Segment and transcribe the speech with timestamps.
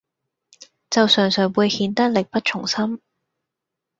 [0.89, 2.99] 就常常會顯得力不從心